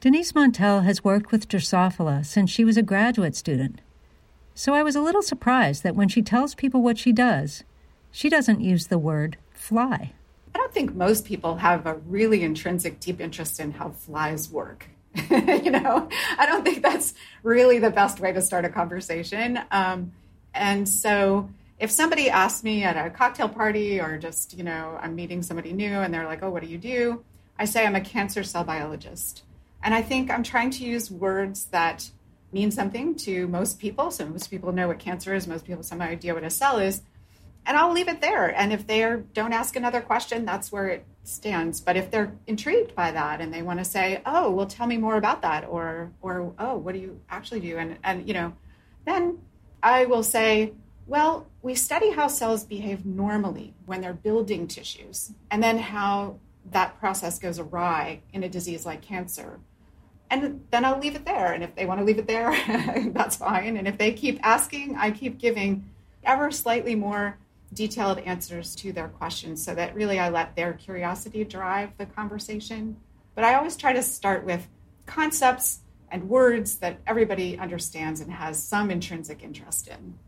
Denise 0.00 0.30
Montell 0.30 0.84
has 0.84 1.02
worked 1.02 1.32
with 1.32 1.48
Drosophila 1.48 2.24
since 2.24 2.50
she 2.50 2.64
was 2.64 2.76
a 2.76 2.84
graduate 2.84 3.34
student. 3.34 3.80
So 4.54 4.72
I 4.72 4.84
was 4.84 4.94
a 4.94 5.00
little 5.00 5.22
surprised 5.22 5.82
that 5.82 5.96
when 5.96 6.08
she 6.08 6.22
tells 6.22 6.54
people 6.54 6.82
what 6.82 6.98
she 6.98 7.10
does, 7.10 7.64
she 8.12 8.28
doesn't 8.28 8.60
use 8.60 8.86
the 8.86 8.98
word 8.98 9.38
fly. 9.52 10.12
I 10.54 10.58
don't 10.58 10.72
think 10.72 10.94
most 10.94 11.24
people 11.24 11.56
have 11.56 11.84
a 11.84 11.94
really 11.94 12.44
intrinsic, 12.44 13.00
deep 13.00 13.20
interest 13.20 13.58
in 13.58 13.72
how 13.72 13.90
flies 13.90 14.48
work. 14.48 14.86
you 15.30 15.70
know, 15.72 16.08
I 16.38 16.46
don't 16.46 16.62
think 16.62 16.80
that's 16.80 17.14
really 17.42 17.80
the 17.80 17.90
best 17.90 18.20
way 18.20 18.32
to 18.32 18.40
start 18.40 18.64
a 18.64 18.68
conversation. 18.68 19.58
Um, 19.72 20.12
and 20.54 20.88
so, 20.88 21.50
if 21.80 21.90
somebody 21.90 22.30
asks 22.30 22.62
me 22.62 22.84
at 22.84 22.96
a 22.96 23.10
cocktail 23.10 23.48
party 23.48 24.00
or 24.00 24.16
just, 24.16 24.56
you 24.56 24.62
know, 24.62 24.96
I'm 25.02 25.16
meeting 25.16 25.42
somebody 25.42 25.72
new 25.72 25.90
and 25.90 26.14
they're 26.14 26.26
like, 26.26 26.44
oh, 26.44 26.50
what 26.50 26.62
do 26.62 26.68
you 26.68 26.78
do? 26.78 27.24
I 27.58 27.64
say 27.64 27.84
I'm 27.84 27.96
a 27.96 28.00
cancer 28.00 28.44
cell 28.44 28.62
biologist. 28.62 29.42
And 29.82 29.94
I 29.94 30.02
think 30.02 30.30
I'm 30.30 30.42
trying 30.42 30.70
to 30.70 30.84
use 30.84 31.10
words 31.10 31.66
that 31.66 32.10
mean 32.52 32.70
something 32.70 33.14
to 33.14 33.46
most 33.48 33.78
people. 33.78 34.10
So 34.10 34.26
most 34.26 34.50
people 34.50 34.72
know 34.72 34.88
what 34.88 34.98
cancer 34.98 35.34
is, 35.34 35.46
most 35.46 35.64
people 35.64 35.78
have 35.78 35.86
some 35.86 36.00
idea 36.00 36.34
what 36.34 36.44
a 36.44 36.50
cell 36.50 36.78
is. 36.78 37.02
And 37.66 37.76
I'll 37.76 37.92
leave 37.92 38.08
it 38.08 38.20
there. 38.20 38.48
And 38.58 38.72
if 38.72 38.86
they 38.86 39.00
don't 39.34 39.52
ask 39.52 39.76
another 39.76 40.00
question, 40.00 40.46
that's 40.46 40.72
where 40.72 40.88
it 40.88 41.06
stands. 41.22 41.80
But 41.80 41.96
if 41.96 42.10
they're 42.10 42.32
intrigued 42.46 42.94
by 42.94 43.10
that 43.12 43.40
and 43.40 43.52
they 43.52 43.60
want 43.62 43.78
to 43.78 43.84
say, 43.84 44.22
"Oh, 44.24 44.50
well, 44.50 44.66
tell 44.66 44.86
me 44.86 44.96
more 44.96 45.16
about 45.16 45.42
that," 45.42 45.66
or 45.68 46.10
or 46.22 46.54
"Oh, 46.58 46.78
what 46.78 46.94
do 46.94 47.00
you 47.00 47.20
actually 47.28 47.60
do?" 47.60 47.76
and 47.76 47.98
and 48.02 48.26
you 48.26 48.32
know, 48.32 48.54
then 49.04 49.38
I 49.82 50.06
will 50.06 50.22
say, 50.22 50.72
"Well, 51.06 51.46
we 51.62 51.74
study 51.74 52.10
how 52.12 52.28
cells 52.28 52.64
behave 52.64 53.04
normally 53.04 53.74
when 53.84 54.00
they're 54.00 54.14
building 54.14 54.66
tissues, 54.66 55.32
and 55.50 55.62
then 55.62 55.78
how 55.78 56.38
that 56.72 56.98
process 56.98 57.38
goes 57.38 57.58
awry 57.58 58.22
in 58.32 58.42
a 58.42 58.48
disease 58.48 58.86
like 58.86 59.02
cancer." 59.02 59.60
And 60.30 60.66
then 60.70 60.84
I'll 60.84 60.98
leave 60.98 61.16
it 61.16 61.24
there. 61.24 61.52
And 61.52 61.64
if 61.64 61.74
they 61.74 61.86
want 61.86 62.00
to 62.00 62.04
leave 62.04 62.18
it 62.18 62.26
there, 62.26 62.50
that's 63.14 63.36
fine. 63.36 63.76
And 63.76 63.88
if 63.88 63.96
they 63.96 64.12
keep 64.12 64.38
asking, 64.42 64.96
I 64.96 65.10
keep 65.10 65.38
giving 65.38 65.88
ever 66.22 66.50
slightly 66.50 66.94
more 66.94 67.38
detailed 67.72 68.18
answers 68.20 68.74
to 68.76 68.92
their 68.92 69.08
questions 69.08 69.64
so 69.64 69.74
that 69.74 69.94
really 69.94 70.18
I 70.18 70.28
let 70.28 70.56
their 70.56 70.72
curiosity 70.74 71.44
drive 71.44 71.96
the 71.98 72.06
conversation. 72.06 72.96
But 73.34 73.44
I 73.44 73.54
always 73.54 73.76
try 73.76 73.92
to 73.92 74.02
start 74.02 74.44
with 74.44 74.66
concepts 75.06 75.80
and 76.10 76.28
words 76.28 76.76
that 76.76 77.00
everybody 77.06 77.58
understands 77.58 78.20
and 78.20 78.32
has 78.32 78.62
some 78.62 78.90
intrinsic 78.90 79.42
interest 79.42 79.88
in. 79.88 80.18